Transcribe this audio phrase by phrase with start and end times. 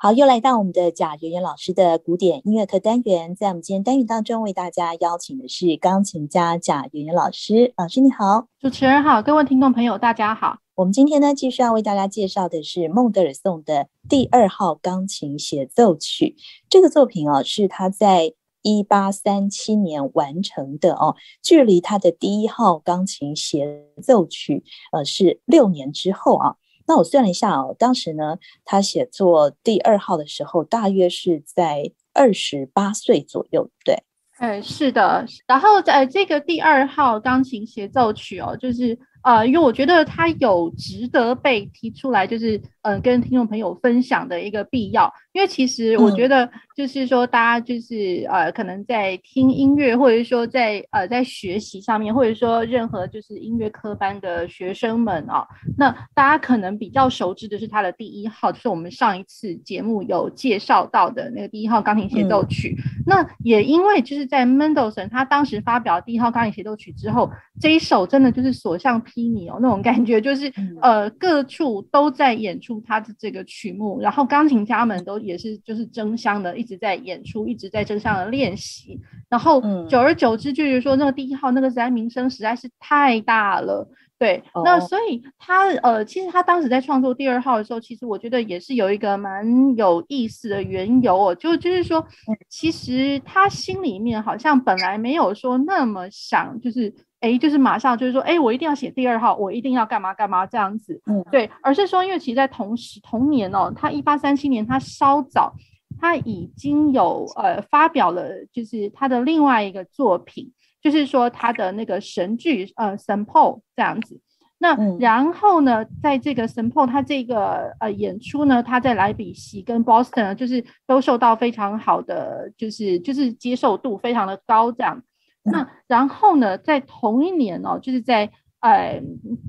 [0.00, 7.74] 好，又来到我们的贾圆圆老师的古典音乐课单元，在我们今天单元当中，为大家邀请的是钢琴家贾圆圆老师。
[7.76, 10.58] 老师你好，主持人好，各位听众朋友大家好。
[10.76, 16.36] 我们今天呢，继续要为大家介绍的是孟德尔颂的第二号钢琴协奏曲。
[16.70, 24.62] 这个作品哦，是他在一八三七年完成的哦，距离他的第一号钢琴协奏曲
[24.92, 26.54] 呃是六年之后啊。
[26.88, 34.02] 那我算了一下哦，当时呢，他写作第二号的时候，大约是在二十八岁左右，对。
[34.38, 35.24] 哎，是的。
[35.46, 38.98] 然后在这个第二号钢琴协奏曲哦，就是。
[39.22, 45.12] 呃，因为我觉得它有值得被提出来，就是嗯、呃，跟听众朋友分享的一个必要。
[45.32, 46.48] 因为其实我觉得，
[46.78, 55.46] 就是说大家就是、嗯、呃，可能在听音乐，或者说在呃在学习上面，或者说任何就是音乐科班的学生们啊、哦，
[55.76, 62.76] 那大家可能比较熟知的是他的第一号，就是我们上一次节目有介绍到的那个第一号钢琴协奏曲。
[62.78, 67.28] 嗯、那也因为就是在 Mendelssohn 他当时发表第一号钢琴协奏曲之后，
[67.60, 83.88] 这一首真的就是所向披靡哦，那种感觉就是，呃，各处都在演出他的这个曲目，然后钢琴家们都也是就是争相的一直在演出，一直在争相的练习，然后久而久之，就是说那个第一号那个实在名声实在是太大了，
[84.18, 92.06] 对，那所以他呃，其实他当时在创作第二号的时候，其实我觉得也是有一个蛮有意思的缘由哦，就就是说，
[92.48, 96.94] 其实他心里面好像本来没有说那么想，就是。
[97.20, 105.52] 哎，就是马上就是说，哎，我一定要写第二号，我一定要干嘛干嘛这样子，嗯，对，而是说，因为其实，在同时同年哦，他一八三七年，他稍早，
[106.00, 113.24] 他已经有呃发表了，就是他的另外一个作品，就是说他的那个神剧呃《St.
[113.24, 114.20] Paul》这样子。
[114.60, 116.72] 那然后呢，在这个《St.
[116.72, 125.00] Paul》他这个呃演出呢，他在莱比锡跟 Boston 就是都受到非常好的，就是就是接受度非常的高这样。
[125.44, 129.00] 那然后呢，在同一年哦，就是在呃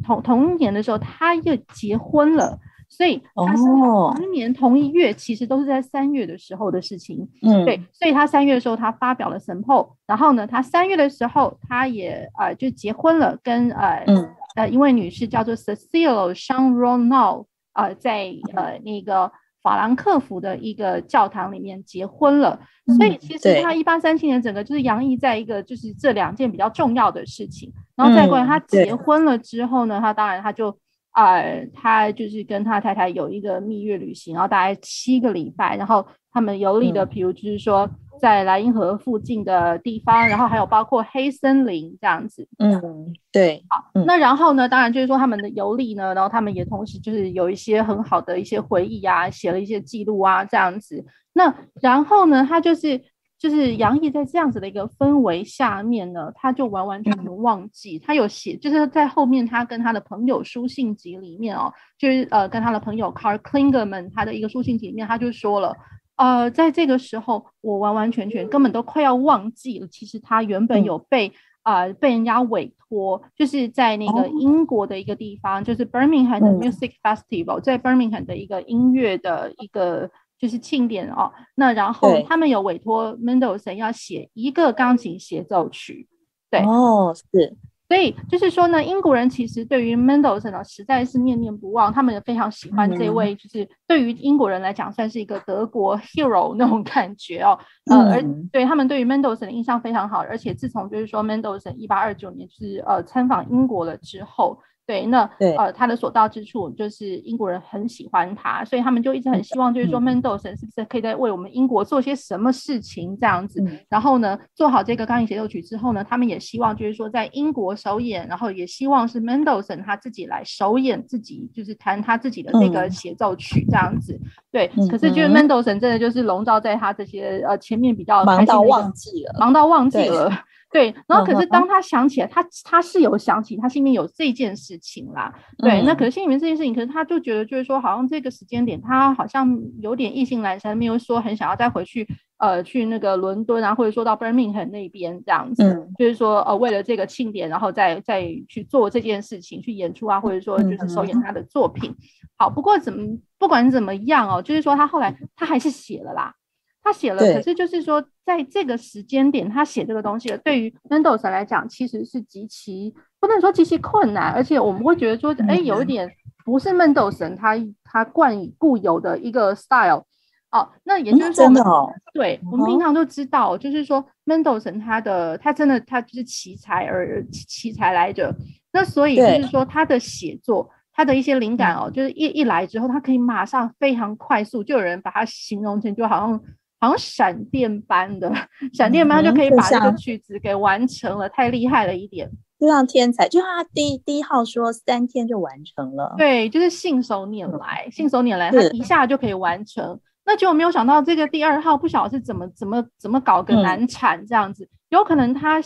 [0.05, 2.59] 同同一年的时候，他又结婚了，
[2.89, 7.29] 所以他是同年同一月，其实都是在三月的时候的事情。
[7.41, 19.31] 嗯，对，所以他三月的时候他发表了《神后》，然后呢，他三月的时候他也呃就结婚了，跟呃、嗯、呃一位女士叫做 Cecile Chanronal 呃在呃那个。
[19.61, 22.57] 法兰克福的一个教堂里面结婚了，
[22.87, 30.71] 嗯、所以其实他一八三七年整个就是洋溢在一个就是这两件比较重要的事情，然后再过来他结婚了之后呢，嗯、他当然他就
[31.13, 37.85] 呃他就是跟他太太有一个蜜月旅行，然后大概七个礼拜，然后他们游历的，比如就是说。
[37.85, 42.45] 嗯在莱茵河附近的地方，然后还有包括黑森林这样子。
[42.57, 43.63] 嗯，对。
[43.69, 44.67] 好，那然后呢？
[44.67, 51.05] 当然就是说他们的游历呢，然后他们也同时就是有一些很好的一些回忆啊，写了一些记录啊，这样子。
[51.31, 53.01] 那然后呢，他就是
[53.39, 65.75] 就是杨毅在这样子的一个氛围下面呢，他就完完全全忘记，嗯、他有写，就是在后面他跟他的朋友书信集里面哦，就是呃跟他的朋友 Carl Klingerman 他的一个书信集里面，他就说了。
[66.17, 69.87] 呃，在这个时候，我完完全全根本都快要忘记了。
[69.87, 71.31] 其实他原本有被
[71.63, 81.31] 啊、被人家委托，就是在那个英国的一个地方，哦、就是 Birmingham 的 Music Festival，、嗯、在 Birmingham 的一个音乐的一个就是庆典哦。
[81.55, 86.07] 那然后他们有委托 Mendelssohn 要写一个钢琴协奏曲，
[86.49, 87.57] 对，哦，是。
[87.87, 97.57] 所以就是说呢，英国人其实对于 Mendelssohn 呢，实在是念念不忘，他们也非常喜欢这位，就是对于英国人来讲，算是一个德国 hero 那种感觉哦。
[97.89, 104.59] 呃，而对他们对于 Mendelssohn 的印象非常好，而且自从就是说 Mendelssohn 一八二九年就是呃参访英国了之后。
[104.89, 113.61] 对，那对呃，他的所到之处就是英国人很喜欢他，所以他们就一直很希望，就是说 Mendelssohn 是不是可以在为我们英国做些什么事情这样子。
[113.61, 124.13] 嗯、然后呢，做好这个钢琴协奏曲之后呢，他们也希望就是说在英国首演，然后也希望是 Mendelssohn 他自己来首演自己，就是弹他自己的那个协奏曲这样子。
[124.13, 130.31] 嗯、对，嗯、可是就是 Mendelssohn 真的就是笼罩在他这些呃前面比较忙到忘记了，忙到忘记了。
[130.71, 135.33] 对，然后可是当他想起来，他他是有想起，他心里面有这件事情啦。
[135.57, 142.07] 对，那可是心里面这件事情，可是他就觉得就是说，好像这个时间点，他好像有点意兴阑珊，没有说很想要再回去，
[142.37, 151.95] 呃，去那个伦敦啊，或者说到 Birmingham 那边这样子，嗯、就是说，呃，为了这个庆典，然后再再去做这件事情，去演出啊，或者说就是首演他的作品。
[152.37, 156.35] 好，不过怎么不管怎么样哦，就是说他后来他还是写了啦。
[156.81, 166.09] 他写了，可是就是说，在这个时间点，他写这个东西，对于 Mendelssohn 来讲，其实是极其不能说极其困难，而且我们会觉得说，哎，有一点
[166.45, 170.03] 不是 Mendelssohn 他他惯以固有的一个 style。
[170.51, 178.35] 哦，那也就是说，真的哦，对，我们平常都知道，就是说，Mendelssohn 他的他真的他就是奇才而奇才来着。
[178.71, 186.41] 那所以就是说，他的写作，他的一些灵感哦，就是一一来之后，他可以马上非常快速，就有人把它形容成就好像
[186.79, 188.31] 好像闪电般的，
[188.73, 192.29] 闪电般就可以把这个曲子给完成了，太厉害了一点。
[192.59, 199.99] 就像天才，就像他第一第一号说三天就完成了，对，就是信手拈来，嗯、信手拈来，他一下就可以完成。
[200.25, 205.59] 那结果没有想到这个第二号不晓得是怎么怎么怎么搞个难产这样子，嗯、有可能他，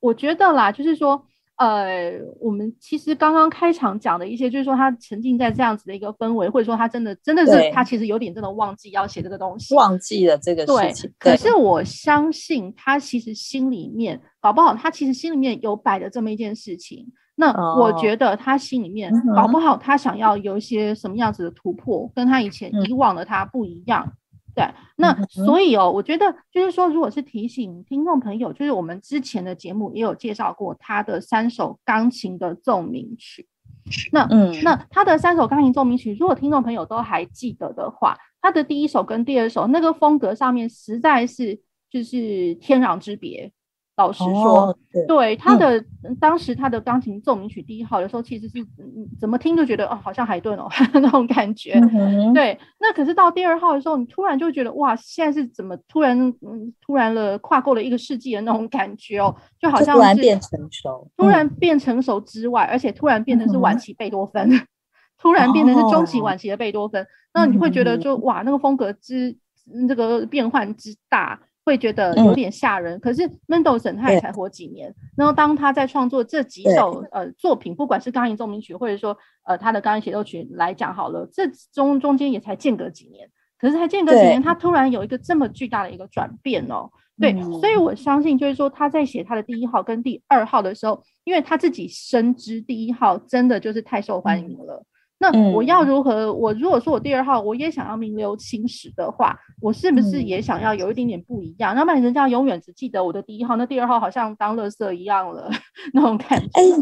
[0.00, 1.24] 我觉得啦，就是说。
[1.58, 11.12] 呃，我们其实刚刚开场讲的一些，就是说他沉浸在这样子的一个氛围，或者说他真的真的是他其实有点真的忘记要写这个东西，忘记了这个事情。
[11.18, 17.06] 对，可是我相信他其实心里面搞不好，他其实心里面有摆的这么一件事情。
[17.34, 24.12] 那我觉得他心里面搞不好，他想要有一些什么样子的突破，跟他以前以往的他不一样。
[24.58, 33.46] 对，那所以哦，我觉得就是说，如果是提醒听众朋友，就是我们之前的节目也有介绍过他的三首钢琴的奏鸣曲。
[34.12, 43.52] 那嗯，那他的三首钢琴奏鸣曲，如果听众朋友都还记得的话，他的第一首跟第二首那个风格上面实在是就是天壤之别。
[43.98, 48.64] 老实说，哦、对，对他的、嗯、当时他的钢琴奏鸣曲第一号的时候，其实是
[49.20, 51.72] 怎么听都觉得哦，好像海顿哦 那种感觉。
[51.92, 64.60] 嗯、对，那可是到第二号的时候，你突然就觉得哇，现在是怎么突然嗯突然了跨过了一个世纪的那种感觉哦，就好像是突然变成熟，突然变成熟之外，嗯、而且突然变成是晚期贝多芬，嗯、
[65.18, 69.36] 突然变成是中期晚期的贝多芬，哦、那你会觉得就哇，那个风格之
[69.88, 71.40] 这个变换之大。
[71.68, 83.28] 会觉得有点吓人，嗯、可是 Mendelssohn 他也才活几年，对然后当他在创作这几首呃作品，不管是钢琴奏鸣曲，或者说呃他的钢琴协奏曲来讲好了，这中中间也才间隔几年，
[83.58, 94.82] 可是才间隔几年，他突然有一个这么巨大的一个转变哦，对，嗯、所以我相信就是说他在写他的第一号跟第二号的时候，因为他自己深知第一号真的就是太受欢迎了。
[94.82, 94.86] 嗯
[95.20, 96.26] 那我要如何？
[96.26, 101.76] 嗯、我如果说我第二号我也想要名留青史的话，我是不是也想要有一点点不一样？
[101.76, 105.50] 要不然人家永远只记得我的第一号，那第二号好像当垃圾一样了
[105.92, 106.46] 那种感觉。
[106.52, 106.72] 哎、欸，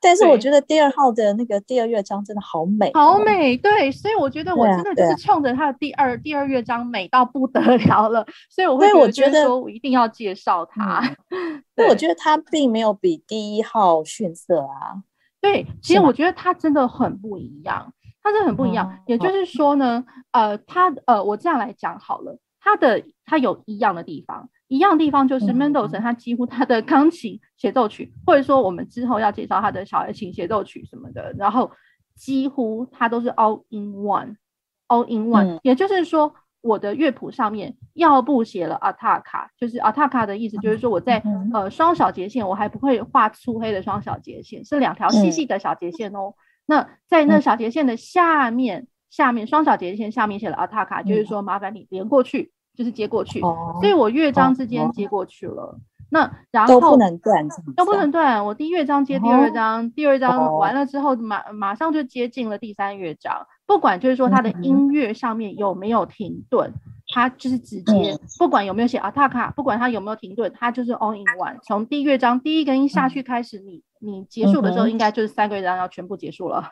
[0.00, 3.56] 但是我觉得第二号的那个第二乐章真的好美，好美。
[3.56, 11.02] 对，所以我觉得我真的就是冲着他的第二、啊啊、第二乐章美到不得了了，所以我会觉得说我一定要介绍他。
[11.76, 15.02] 因为我觉得他并没有比第一号逊色啊。
[15.46, 18.90] 对，其实我觉得他真的很不一样，他真的很不一样。
[18.90, 31.70] 嗯、也就是说呢，呃，他呃，我这样来讲好了，他的他有一样的地方，一样的地方就是 Mendelssohn 他几乎他的钢琴协奏曲，嗯、或者说我们之后要介绍他的小提琴协奏曲什么的，然后
[32.16, 36.34] 几乎他都是 all in one，all in one，嗯、也就是说。
[36.62, 46.30] 我的乐谱上面要不写了 attacca，就是 attacca 的意思，就是说我在、嗯、呃双小节线，我还不会画粗黑的双小节线，是两条细细的小节线哦。
[46.30, 46.34] 嗯、
[46.66, 55.62] 那在那小节线的下面，嗯、下面双小节线下面写了 attacca，、嗯、就是说麻烦你连过去，就是接过去，哦、所以我乐章之间接过去了。
[55.62, 55.78] 哦、
[56.10, 58.44] 那然后都不能断，都不能断。
[58.44, 63.46] 我第一乐章接第二章，哦、第二章完了之后马马上就接近了第三乐章。
[63.66, 66.72] 不管就是说他的音乐上面有没有停顿，
[67.12, 71.56] 他就是直接不管有没有写 attacca，不管他有没有停顿，他就是 all in one。
[71.64, 76.70] 从第一乐章第一个音下去开始，你你结束的时候，应该就是三个乐章要全部结束了。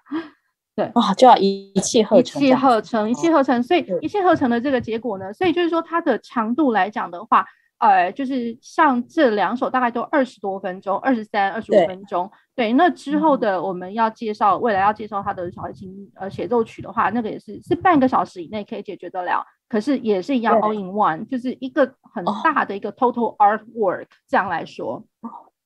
[0.77, 3.63] 对，哇，就要一气呵成，一气呵成，一气呵成。
[3.63, 7.47] 所以一气呵成的这个结果呢，所以就是说它的长度来讲的话。
[7.85, 12.31] 呃，就是像这两首大概都二十多分钟，二十三、二十五分钟。
[12.55, 19.45] 对，那之后的我们要介绍，嗯、未来要介绍他的小提琴呃协奏曲的话，那个也是是半个小时以内可以解决得了。
[19.69, 24.07] 可是也是一样，all in one，就是一个很大的一个 total artwork，哦。
[24.29, 25.05] 这样来说，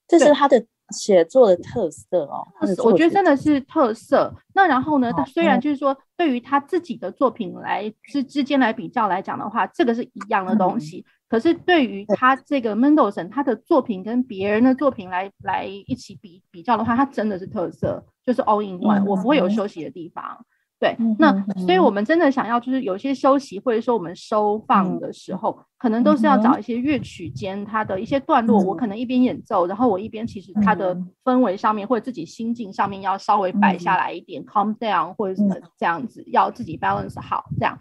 [0.08, 2.46] 这是他的写作的特色哦。
[2.84, 4.34] 我觉得真的是特色。
[4.54, 11.04] 那然后呢，他虽然就是说，对于他自己的作品来之之间来比较来讲的话，这个是一样的东西。
[11.06, 20.24] 嗯可是对于他这个 Mendelssohn 他的作品跟别人的作品来来一起比比较的话，他真的是特色，就是 all in one，我不会有休息的地方。
[20.80, 37.78] 对，那所以我们真的想要就是有些休息或者说我们收放的时候，可能都是要找一些乐曲间它的一些段落，我可能一边演奏，然后我一边其实它的氛围上面或者自己心境上面要稍微摆下来一点，calm down 或者什么这样子，要自己 balance 好这样。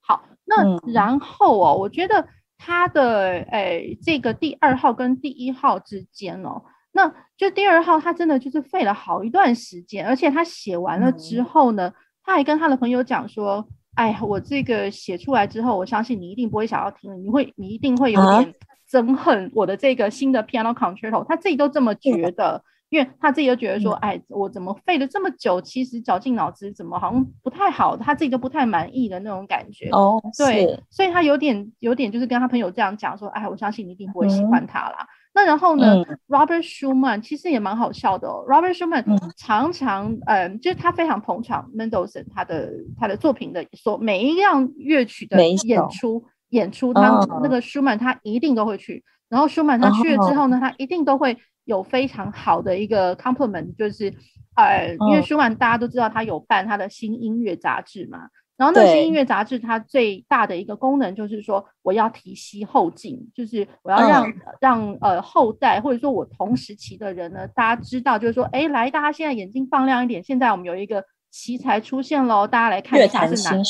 [0.00, 2.26] 好，那然后哦，我觉得。
[2.60, 11.94] 它的诶、欸，这个第二号跟第一号之间哦，那就第二号他真的就是费了好一段时间，而且他写完了之后呢，嗯、
[12.28, 18.54] 他还跟他的朋友讲说哎呀，我这个写出来之后，我相信你一定不会想要听了，你会，你一定会有点
[18.90, 21.24] 憎恨我的这个新的 Piano Concerto。
[21.26, 22.62] 他自己都这么觉得。
[22.90, 29.90] 因为他自己就觉得说，哎，我怎么费了这么久，其实绞尽脑汁，怎么好像不太好，他自己都不太满意的那种感觉。
[29.90, 34.96] 哦，对，所以他有点有点就是跟他朋友这样讲说，哎，我相信你一定不会喜欢他啦。
[35.00, 35.08] 嗯、
[35.38, 38.44] 那然后呢、嗯、，Robert Schumann 其实也蛮好笑的哦。
[38.48, 39.04] Robert Schumann
[39.36, 49.04] 常常，嗯，呃、就是他非常捧场 Mendelssohn 他的他的作品的所每一样乐曲的演出演出，他那个 Schumann 他一定都会去。
[49.28, 51.36] 然后 Schumann 他去了之后呢，他一定都会。
[51.68, 54.10] 有非常好的一个 compliment，就是，
[54.56, 58.20] 呃，因为舒曼大家都知道他有办他的新音乐杂志嘛，
[58.58, 71.04] 然后那些音乐杂志它最大的一个功能就是说，我要提携后进，就是我要让、嗯、让呃后代或者说我同时期的人呢，大家知道，就是说，哎，来，大家现在眼睛放亮一点，现在我们有一个。
[71.30, 73.62] 奇才出现喽，大家来看一下是哪？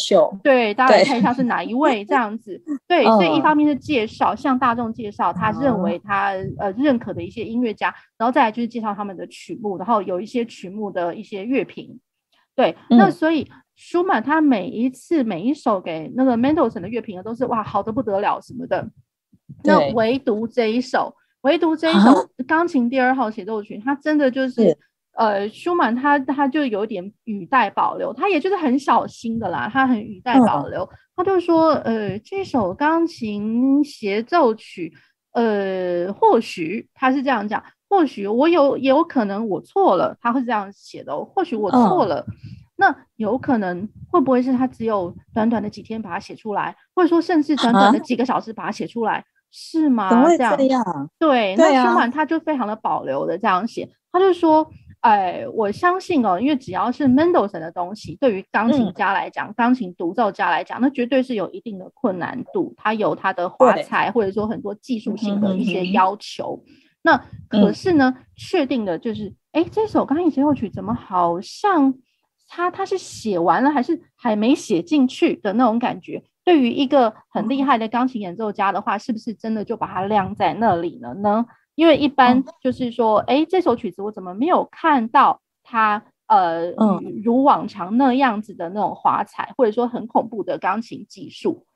[0.45, 2.63] 对，大家来看一下是哪一位 这样子。
[2.87, 11.99] 对，所以一方面是介绍，向大众介绍他认为他呃认可的一些音乐家，然后再来就是介绍他们的曲目，然后有一些曲目的一些乐评。
[12.55, 18.87] 对，那所以舒曼他每一次每一首给那个 Mendelssohn 的乐评都是哇好的不得了什么的。
[19.63, 24.77] 那唯独这一首，唯独这一首钢琴第二号协奏曲，他真的就是。
[25.19, 34.95] 呃，舒曼他他就有点语带保留，他也就是很小心的啦，他很语带保留，嗯、他就说，呃，这首钢琴协奏曲，
[35.33, 42.35] 呃，或许他是这样讲，或许我有也有可能我错了，他会这样写的，或许我错了，嗯、
[42.79, 50.09] 那有可能会不会是他只有短短的几天把它写出来，或者说甚至短短的几个小时把它写出来，啊、是吗？
[50.09, 54.71] 这样，这样对，那舒缓他就非常的保留的这样写，他就说。
[55.01, 66.61] 哎，我相信哦，因为只要是 Mendelssohn 的东西，对于钢琴家来讲，嗯、钢琴独奏家来讲，那绝对是有一定的困难度，它有它的华彩，或者说很多技术性的一些要求。
[66.67, 71.95] 嗯、那可是呢，嗯、确定的就是，哎，这首钢琴协奏曲怎么好像
[72.49, 76.23] 它它是写完了，还是还没写进去的那种感觉？
[76.45, 81.45] 对于一个很厉害的钢琴演奏家的话，是不是真的就把它晾在那里了呢？
[81.75, 91.67] 因为一般就是说，哎、嗯，这首曲子我怎么没有看到它，呃，嗯、如往常那样子的那种华彩，或者说很恐怖的钢琴技术？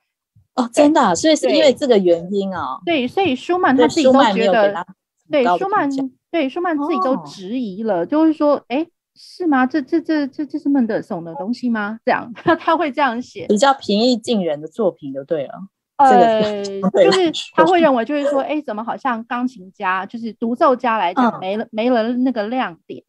[0.55, 2.81] 哦，真的、啊，所以是因为这个原因啊？
[2.85, 4.87] 对，所以舒曼他自己都觉得，
[5.31, 5.89] 对，舒曼，
[6.31, 9.67] 对，舒曼自己都质疑了，哦、就是说，哎，是吗？
[9.67, 11.99] 这这这这这是孟德尔颂的东西吗？
[12.05, 15.53] 这样他 他会这样写，比较平易近人的作品就对了。
[15.97, 23.05] 呃，就是他会认为，就是说，哎，怎么好像钢琴家，就是独奏家来讲，没了没了那个亮点，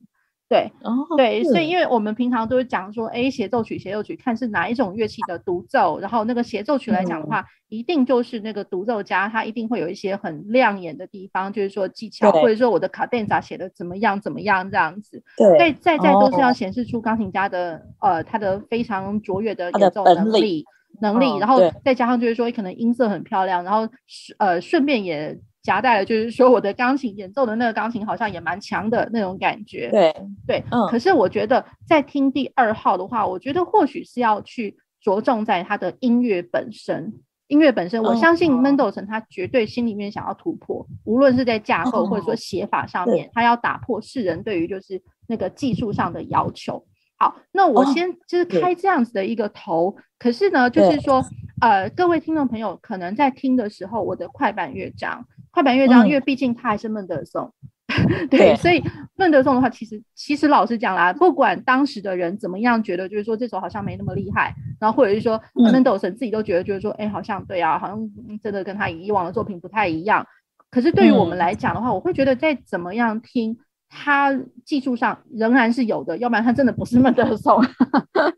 [0.54, 0.72] 对，
[1.18, 15.24] 对，所以因为我们平常都是讲说，哎，协奏曲，协奏曲，看是哪一种乐器的独奏，然后那个协奏曲来讲的话，一定就是那个独奏家，他一定会有一些很亮眼的地方，就是说技巧，或者说我的卡顿咋写的怎么样怎么样这样子，
[15.58, 20.66] 对，在在都是要显示出钢琴家的呃他的非常卓越的演奏能力。
[21.02, 23.90] 能力，然后再加上就是说，可能音色很漂亮，然后
[24.38, 29.90] 呃，顺便也夹带了，就是说我的钢琴演奏的那个钢琴好像也蛮强的那种感觉。
[29.90, 30.14] 对
[30.46, 30.88] 对，嗯。
[30.90, 37.14] 可是我觉得在听第二号的话，我觉得或许是要去着重在他的音乐本身。
[37.48, 46.84] 音乐本身，我相信 Mendelssohn 他绝对心里面想要突破，无论是在架构或者说写法上面，他要打破世人对于就是那个技术上的要求。
[47.18, 51.24] 好，那我先就是开这样子的一个头，哦、可是呢，就是说，
[51.62, 55.24] 呃，各位听众朋友可能在听的时候，我的快板乐章，
[55.54, 57.54] 快板乐章，嗯、因为毕竟他还是孟德尔颂，
[58.30, 58.84] 对，对所以
[59.16, 68.00] 孟德尔颂的话，其实其实老实讲啦，不管当时的人怎么样觉得，就是说这首好像没那么厉害，然后或者是说孟德尔颂自己都觉得，就是说，哎、嗯，好像对啊，好像
[68.44, 70.26] 真的跟他以往的作品不太一样。
[70.72, 73.58] 可是对于我们来讲的话，嗯、我会觉得再怎么样听。
[73.96, 74.34] 他
[74.66, 77.64] 技术上仍然是有的，要不然他真的不是孟德尔颂。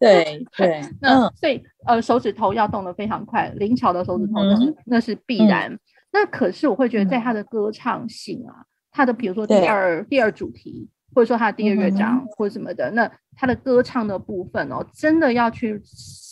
[0.02, 5.80] 对 对， 那所以呃，手指头要动得非常快，灵巧的手指头那是、嗯、那是必然。
[6.16, 15.82] 嗯、那可是我会觉得，在他的歌唱性啊，他的比如说第二第二主题，或者说他的第二乐章、嗯、或者什么的，那他的歌唱的部分哦，真的要去。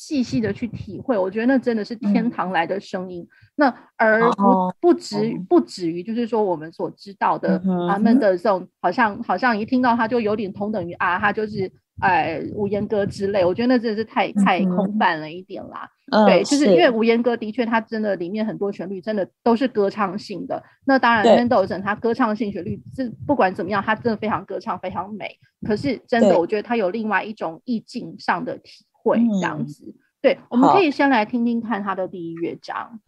[0.04, 3.24] 细细的去体会，我觉得那真的是天堂来的声音。
[3.24, 7.58] 嗯、那而不不止不止于，就是说我们所知道的、
[7.90, 13.46] 他们的这种好像好像一听到他就有点同等于啊，他就是哎五言歌之类。
[13.46, 15.90] 我觉得那真的是太太空泛了一点啦。
[16.12, 20.62] 嗯、对，就是因为五言歌的确，它真的里面很多旋律真的都是歌唱性的。
[20.86, 25.38] 那当然，孟德尔颂他歌唱性旋律是不管怎么样，他真的非常歌唱，非常美。
[25.66, 29.96] 可是真的，我觉得他有另外一种意境上的体会，这样子。
[30.22, 33.00] 对，我们可以先来听听看他的第一乐章。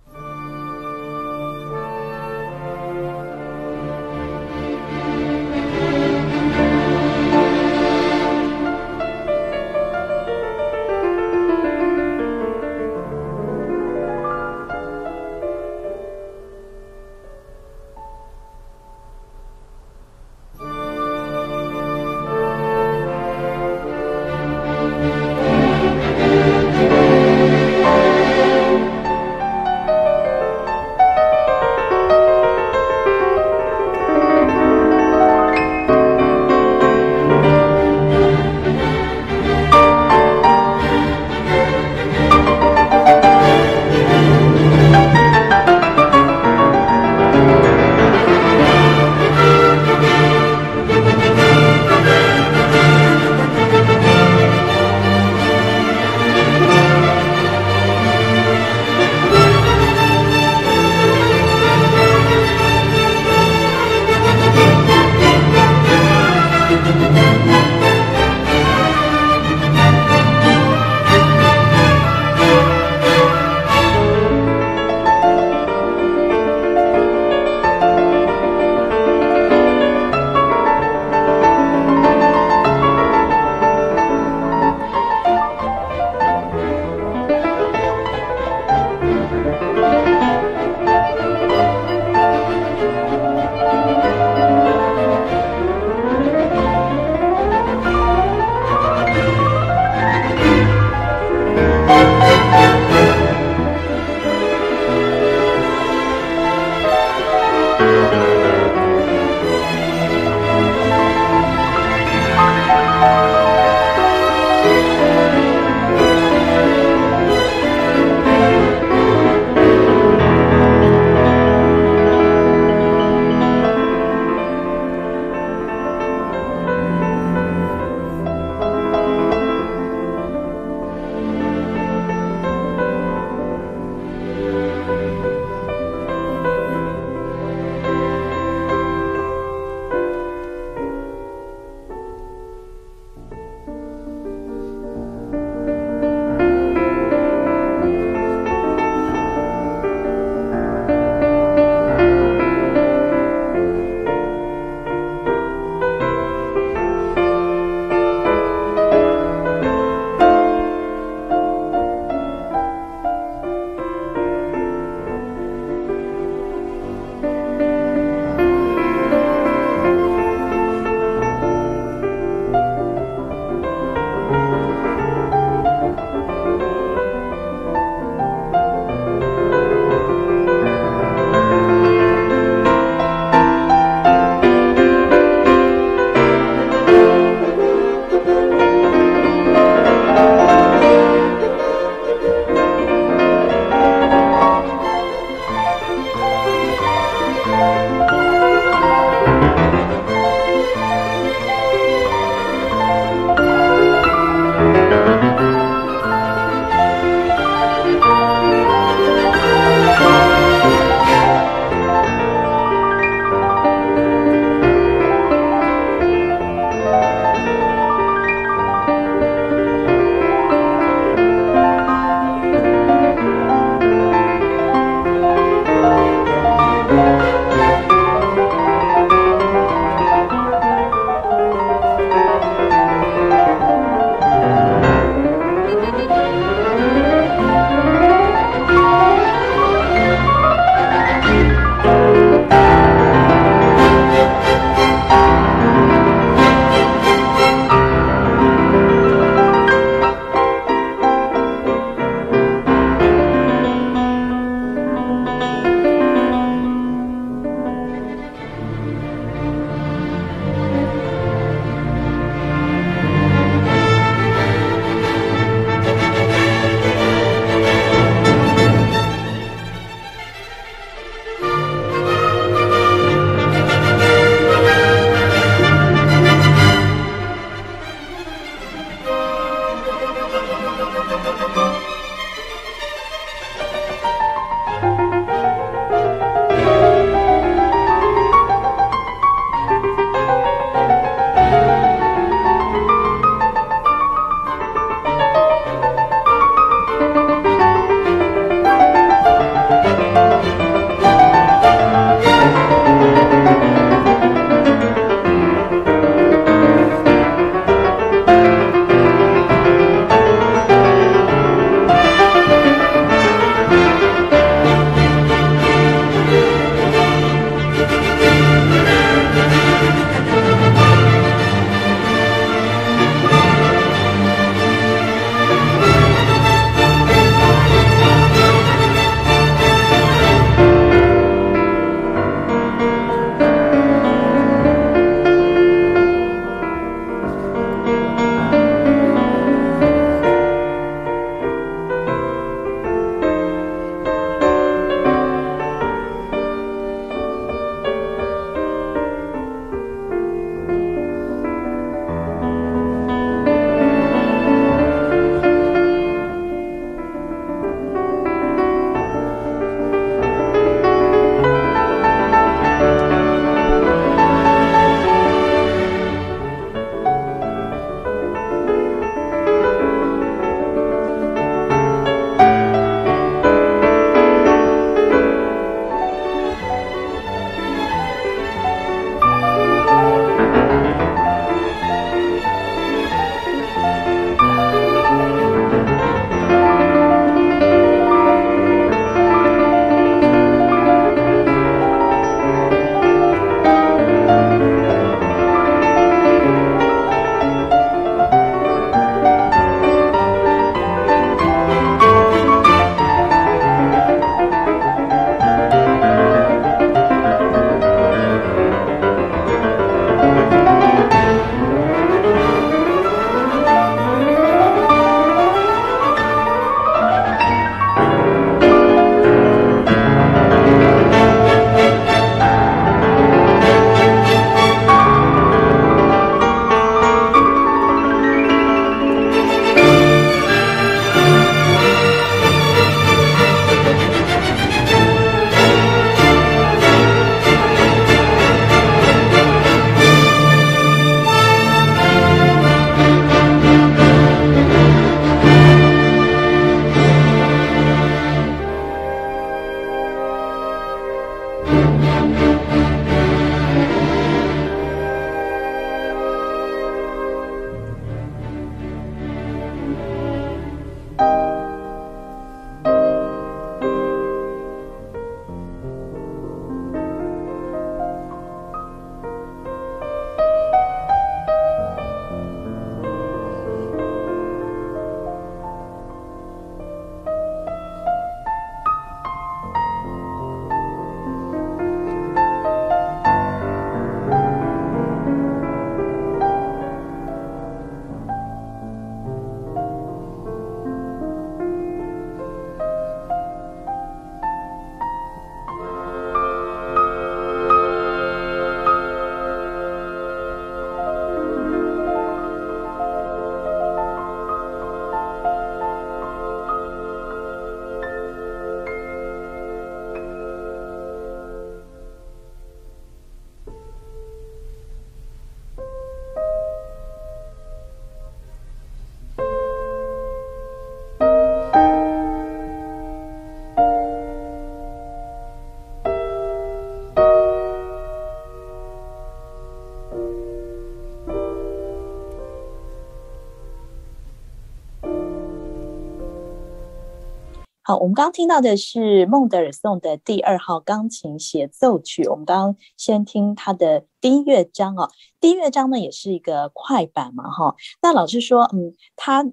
[537.87, 542.27] 好，我们刚刚听到的是孟德尔颂的第二号钢琴协奏曲。
[542.27, 545.07] 我们刚刚先听他的第一乐章哦，
[545.39, 547.75] 第一乐章呢也是一个快板嘛，哈。
[548.01, 549.43] 那老师说，嗯，它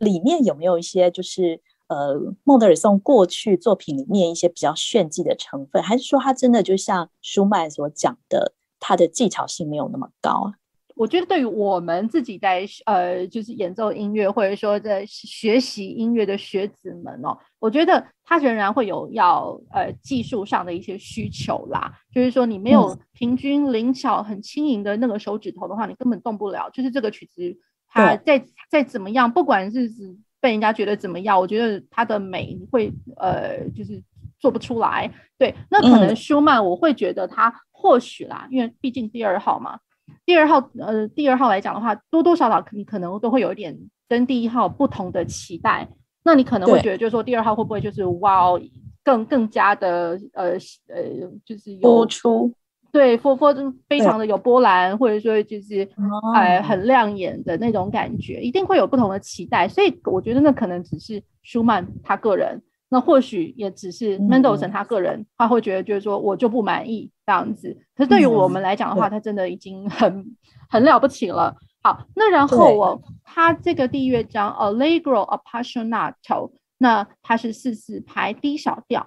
[0.00, 10.58] 里面有没有一些就是呃孟德尔颂过去作品里面一些比较炫技的成分，还是说他真的就像舒曼所讲的，他的技巧性没有那么高啊？
[10.96, 21.92] 我觉得对于我们自己在呃，就是演奏音乐或者说在学习音乐的学子们哦，我觉得他仍然会有要呃技术上的一些需求啦。
[22.10, 26.70] 就是说你没有平均灵巧、很轻盈的那个手指头的话，你根本动不了。
[26.70, 27.54] 就是这个曲子，
[27.86, 29.92] 它再再怎么样，不管是
[30.40, 34.02] 被人家觉得怎么样，我觉得它的美会呃，就是
[34.38, 35.12] 做不出来。
[35.36, 39.78] 对，那可能舒曼，我会觉得他或许啦，因为毕竟第二号嘛。
[40.24, 43.76] 第二号，呃，第二号来讲的话，多多少少你可能都会有一点
[44.08, 45.88] 跟第一号不同的期待。
[46.24, 48.60] 那你可能会觉得，就是说第二号会不会就是哇哦，
[49.04, 50.52] 更更加的呃
[50.88, 52.52] 呃，就是有播出，
[52.90, 53.54] 对，波波
[53.88, 55.88] 非常的有波澜，或者说就是
[56.34, 59.68] 呃很亮眼的那种感觉，一定会有不同的期待。
[59.68, 62.60] 所以我觉得那可能只是舒曼他个人。
[62.88, 67.76] 那或许也只是 Mendelssohn 他个人，他会觉得就是说我就不满意这样子。
[67.96, 70.24] 可是对于我们来讲的话，它真的已经很
[70.70, 71.56] 很了不起了。
[71.82, 79.04] 好，那然后哦，他这个第一乐章 Allegro appassionato，那它是四四拍 D 小调。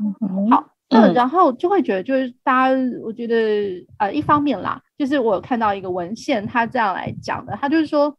[0.51, 8.15] 好，那然后就会觉得就是大家，我觉得呃一方面啦，就是我有看到一个文献，他这样来讲的，他就是说，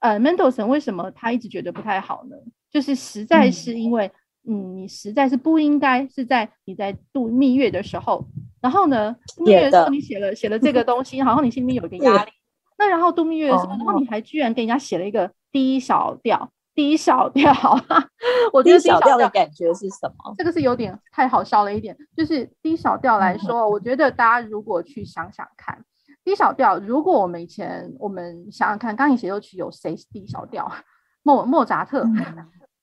[0.00, 2.36] 呃，Mendelssohn 为什么他一直觉得不太好呢？
[2.70, 4.10] 就是实在是因为。
[4.48, 8.24] 嗯，你实在是不应该是在你在度蜜月的时候，
[8.60, 12.30] 然后呢，蜜月的时候你写了写了这个东西，好像你心里面有一个 压力。
[12.78, 17.50] 那然后度蜜月的时候，然后你还居然给人家写了一个低小调低小调，
[18.52, 20.34] 我觉得低小调的感觉是什么？
[20.36, 21.96] 这个是有点太好笑了一点。
[22.14, 25.82] 就是低小调来说，我觉得大家如果去想想看
[26.22, 30.70] 低小调，如果我们以前我们想想看，钢琴协奏曲有谁是 D 小调？
[31.24, 32.04] 莫莫扎特。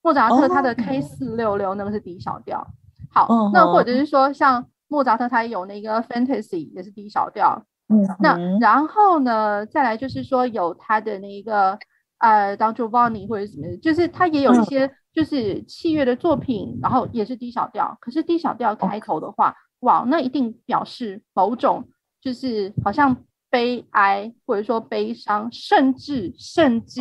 [0.03, 2.67] 莫扎特他的 K 四六六那个是 D 小调，
[3.09, 3.51] 好，oh.
[3.53, 11.79] 那或者是说像莫扎特他有那个 Fantasy 也是 D 小调，嗯、uh-huh.，那然后呢，再来就是说有他的那个
[12.17, 21.87] 呃 Don Giovanni 或者什么，就是他也有一些就是器乐的作品，然后也是 D 小调，可是 D 小调开头的话，哇，那一定表示某种
[22.21, 23.15] 就是好像
[23.49, 26.99] 悲哀或者说悲伤，甚至甚至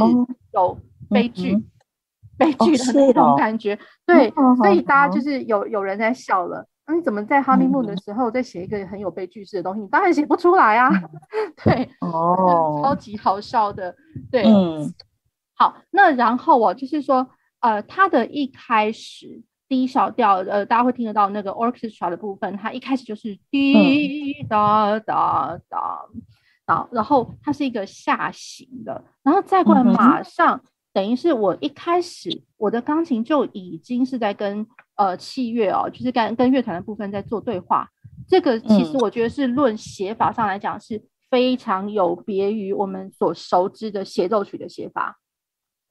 [0.53, 0.79] 有
[1.11, 1.65] 悲剧。
[2.45, 2.59] Uh-huh.
[2.59, 6.67] 悲剧的那种感觉，哦哦、对、哦，所以大家就是有有人在笑了。
[6.87, 9.81] 那、嗯、你怎么在 honeymoon 的时候再写一个很有悲剧式的东西？
[9.81, 10.91] 你当然写不出来啊。
[11.63, 13.95] 对，哦，超级好笑的。
[14.31, 14.93] 对，嗯，
[15.55, 17.29] 好，那然后我就是说，
[17.61, 26.05] 呃，它的一开始 D 小调，呃，大家会听得到那个 orchestra 的部分，它一开始就是滴答答答，
[26.67, 30.61] 然然后它是一个下行的，然后再过来马上。
[30.93, 37.89] 嗯等于是我一开始我的钢琴就已经是在跟呃器乐哦，就是跟跟乐团的部分在做对话。
[38.29, 45.19] 这个其实我觉得是论写法上来讲是非常有别于我们所熟知的协奏曲的写法。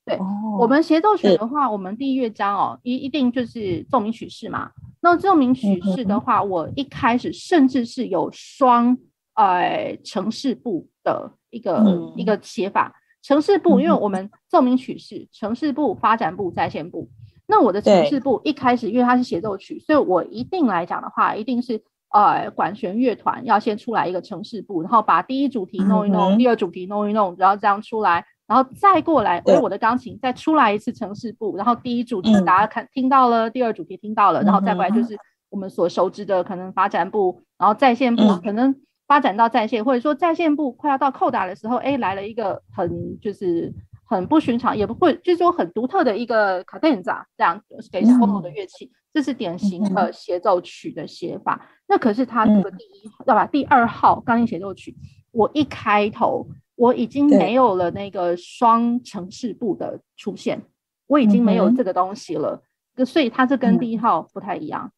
[0.06, 4.70] 对，哦、我们协奏曲的话，我们第一乐章哦一一定就是奏鸣曲式嘛。
[5.02, 8.96] 那奏鸣曲式的话，我一开始甚至是有双
[9.34, 12.96] 呃城市部的一个、嗯、一个写法。
[13.22, 17.10] 呈示部，因为我们奏鸣曲是城市部、发展部、在线部。
[17.48, 21.82] 那我的城市部一开始，因为它是协奏曲，所以我一定来讲的话，一定是
[22.12, 35.18] 呃管弦乐团要先出来一个城市部，然后把第一主题弄一弄，嗯、第二主题弄一弄，然后这样出来，然后再过来，为我的钢琴再出来一次城市部，然后第一主题大家看、嗯、听到了，第二主题听到了，然后再过来就是
[35.50, 38.76] 我们所熟知的可能发展部，然后在线部、嗯、可能。
[39.12, 43.70] 发展到在线，或者说在线部快要到扣打的时候，哎，来了一个很就是
[44.06, 51.70] 很不寻常，也不会就是说很独特的一个卡顿扎这样给后头的乐器，这是典型的协奏曲的写法。
[51.90, 53.46] 那可是他这个第一，对吧？
[53.46, 54.96] 第二号钢琴协奏曲，
[55.34, 56.48] 我一开头
[56.78, 60.62] 我已经没有了那个双城市部的出现，
[61.08, 62.64] 我已经没有这个东西了，
[63.06, 64.90] 所以它这跟第一号不太一样。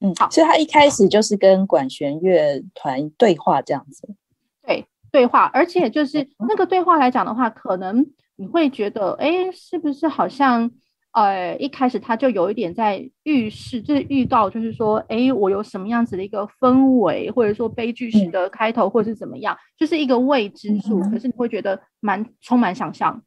[0.00, 4.08] 嗯，好，所以他一开始就是跟管弦乐团对话这样子，
[4.66, 10.70] 对，对话，而且就是那个对话来讲的话，可能你会觉得，哎，是不是好像，
[11.12, 23.22] 呃，一开始他就有一点在预示，就是预告，就是说，哎，我有什么样子的一个氛围，或者说悲剧式的开头，或者是怎么样，就是一个未知数，可是你会觉得蛮充满想象。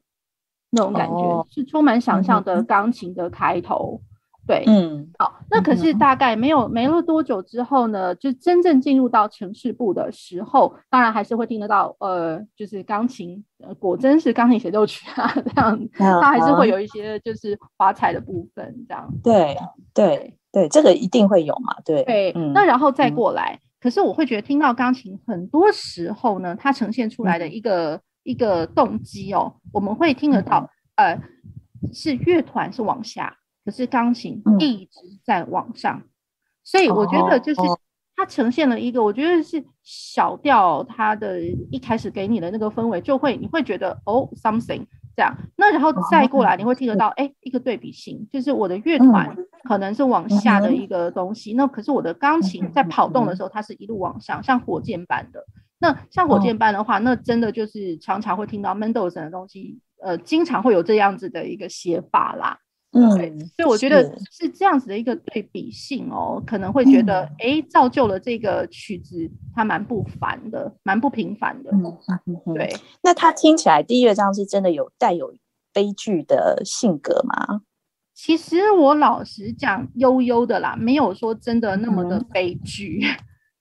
[0.76, 4.02] 那种感觉，是充满想象的钢琴的开头。
[4.46, 19.56] 对，嗯，好，那可是大概没有没了多久之后呢，就真正进入到城市部的时候，当然还是会听得到，呃，就是钢琴，呃，果真是钢琴协奏曲啊，这样，它还是会有一些就是华彩的部分，这样，对，
[19.94, 31.22] 对，对，这个一定会有嘛，对，对，嗯、那然后再过来，嗯、可是我会觉得听到钢琴很多时候呢，它呈现出来的一个、嗯、一个动机哦，我们会听得到，嗯、呃，
[31.94, 33.38] 是乐团是往下。
[33.66, 36.10] 可是钢琴一直在往上，嗯、
[36.64, 37.62] 所以我觉得就是
[38.16, 55.46] 它呈现了一个，我觉得是小调它的一开始给你的那个氛围，就会你会觉得哦 something 这样，那然后再过来你会听得到哎、欸、一个对比性，就是我的乐团可能是往下的一个东西，那可是我的钢琴在跑动的时候，它是一路往上，像火箭般的。
[55.80, 62.58] 那像火箭般的话，那真的就是常常会听到 Mendelssohn 的东西，呃，经常会有这样子的一个写法啦。
[62.96, 71.72] 嗯，对，所以我觉得是这样子的一个对比性哦，可能会觉得，哎、嗯，造就了这个曲子，它蛮不凡的，蛮不平凡的。
[71.72, 71.98] 嗯
[72.46, 72.72] 嗯，对。
[73.02, 75.34] 那它听起来第一乐章是真的有带有
[75.74, 77.62] 悲剧的性格吗？
[78.14, 83.02] 其实我老实讲，悠悠的啦，没有说真的那么的悲剧。
[83.10, 83.18] 嗯、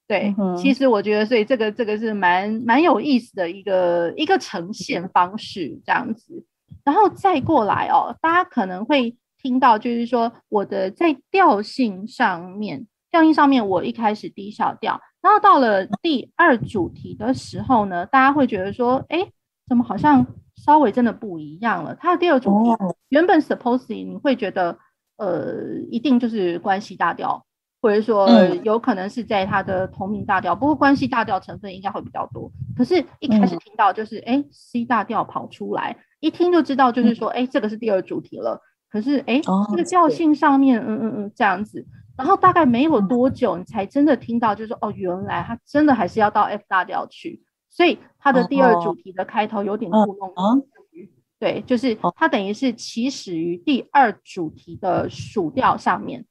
[0.06, 6.44] 对，嗯、其实我觉得，所以这个这个是蛮蛮有意思的一个一个呈现方式，这样子。
[6.84, 9.16] 然后再过来哦，大家可能会。
[9.42, 19.26] 听到就是说，我的在调性上面，调性上面，我一开始低小调，然后到了第二主题的时候呢，大家会觉得说，哎，
[19.68, 20.24] 怎么好像
[20.56, 21.94] 稍微真的不一样了？
[21.96, 22.70] 它的第二主题
[23.08, 24.78] 原本 supposedly 你会觉得，
[25.16, 27.44] 呃，一定就是关系大调，
[27.80, 28.28] 或者说
[28.62, 32.50] 有可能是在它的同名大调，不过关系大调成分应该会比较多。
[32.76, 38.60] 可是，一开始听到就是，哎，C 大调跑出来，一听就知道就是说，哎，这个是第二主题了。
[38.92, 41.82] 可是，哎，这个调性上面，嗯嗯嗯，这样子，
[42.14, 56.26] 然后大概没有多久，你才真的听到，就是说，哦，原来他真的还是要到 F 大调去，所以他的第二主题的开头有点故弄玄虚，对，就是他等于是起始于第二主题的属调上面，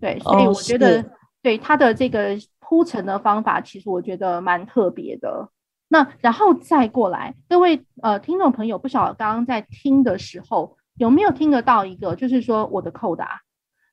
[0.00, 1.04] 对，所以我觉得，
[1.42, 5.50] 对他的这个铺陈的方法，其实我觉得蛮特别的。
[5.88, 10.78] 那然后再过来，各位呃听众朋友，不晓得刚刚在听的时候。
[11.00, 12.14] 有没有听得到一个？
[12.14, 13.40] 就是说我的扣打，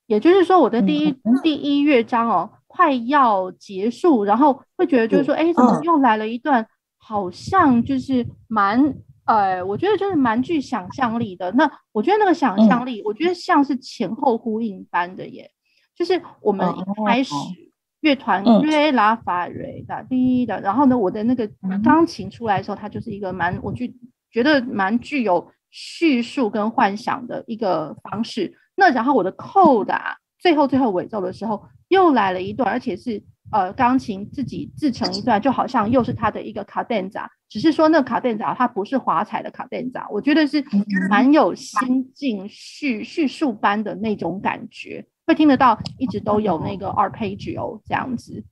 [0.07, 6.67] 也就是说我的第一、嗯、第一乐章哦，快要结束，然后会觉得就是说，哎、嗯，怎么又来了一段？
[6.97, 8.93] 好像就是蛮
[9.23, 11.49] 呃，我觉得就是蛮具想象力的。
[11.53, 15.49] 那我觉得那个想象力，嗯、我觉得像是前后呼应般的耶。
[15.95, 17.33] 就是我们一开始
[18.01, 21.49] 乐团瑞拉法瑞的第一的，然后呢，我的那个
[21.81, 23.85] 钢琴出来的时候，它就是一个蛮，我就
[24.29, 25.49] 觉得蛮具有。
[25.79, 40.65] 叙述跟幻想的一个方式，那然后我的扣打最后最后尾奏的时候又来了一段，而且是呃钢琴自己自成一段，就好像又是它的一个卡顿扎，只是说那卡顿扎它不是华彩的卡顿扎，我觉得是
[41.11, 48.43] 蛮有心境叙叙述般的那种感觉，会听得到一直都有那个 arpeggio 这样子，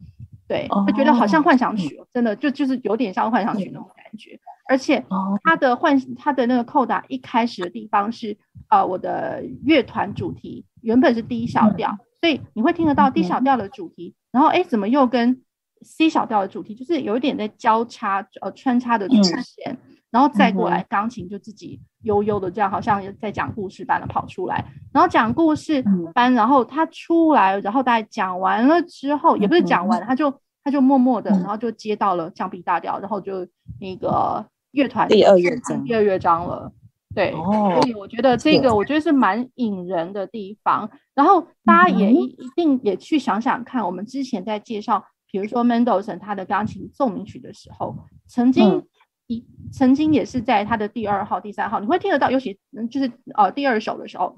[0.47, 4.39] 对，会觉得好像幻想曲，真的就就是有点像幻想曲那种感觉。
[4.67, 5.05] 而且
[5.43, 8.35] 它的换它的那个扣打一开始的地方是
[8.69, 15.43] 呃我的乐团主题原本是 D 小调，所以你会听得到 D 小调的主题，然后哎怎么又跟
[15.83, 19.77] C 小调的主题就是有一点在交叉呃穿插的出现，
[20.09, 25.83] 然后再过来钢琴就自己悠悠的这样好像在讲故事般的跑出来，然后讲故事
[26.15, 33.47] 般，然后他出来，然后大概讲完了之后也不是讲完，他就他就默默的然后就接到了降 B 大调，然后就
[33.79, 34.43] 那个。
[34.75, 36.71] 乐团第二乐章，第二乐章了，
[37.15, 40.91] 对，哦、所以我觉得这个我觉得是蛮引人的地方。
[41.13, 47.95] 然后大家也一一定也去想想看，我们之前在介绍，比如说 Mendelssohn 他的钢琴奏鸣曲的时候，
[48.27, 48.85] 曾经
[49.27, 52.59] 一、嗯、曾经也是在他的第二号、第三号，你会听得到，尤其
[52.91, 54.37] 就是呃第二首的时候，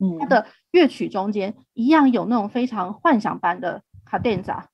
[0.00, 4.69] 嗯，他的乐曲中间一样有那种非常幻想般的卡顿扎。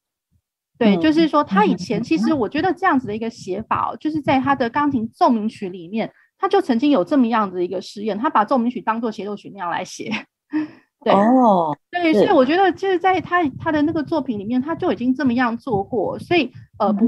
[0.79, 10.12] 对，就是说他以前其实我觉得这样子的一个写法哦，就是在他的钢琴奏鸣曲里面，他就曾经有这么样子一个实验，他把奏鸣曲当做协奏曲那样来写。
[11.05, 17.07] 对哦，对，所以我觉得就是在他他的那个作品里面，他就已经这么样做过，所以呃不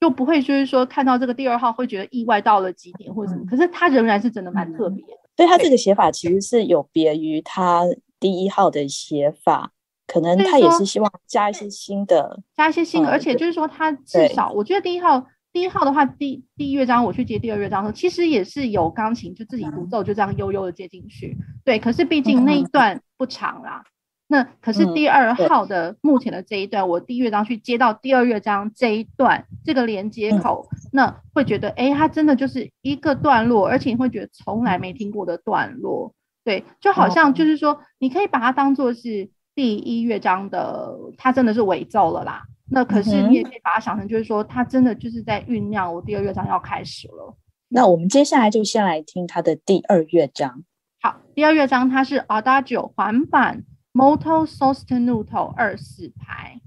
[0.00, 5.12] 就不会就是说看到这个第二号会觉得意外到了极点或者什么，可是他仍然是真的蛮特别的。
[5.36, 7.84] 所以他这个写法其实是有别于他
[8.18, 9.70] 第一号的写法。
[10.12, 21.36] 可能他也是希望加一些新的，加一些新的，而且就是说，他至少我觉得第一号第一号的话，第第一乐章我去接第二乐章的时候，其实也是有钢琴，就自己独奏，就这样悠悠的接进去。
[21.64, 23.84] 对，可是毕竟那一段不长啦。
[24.26, 36.14] 那可是第二号的目前的这一段，我第一乐章去接到第二乐章这一段这个连接口，那会觉得，哎，它真的就是一个段落，而且你会觉得从来没听过的段落。
[36.44, 39.28] 对，就好像就是说，你可以把它当做是
[39.60, 42.42] 第一乐章的，它真的是尾奏了啦。
[42.70, 47.36] 那可是你也可以把它想成，就是说，它真的就是在酝酿，我第二乐章要开始了。
[47.68, 50.64] 那我们接下来就先来听它的第二乐章。
[51.02, 56.59] 好，第二乐章它是 Adagio 环板 molto sostenuto 二四拍。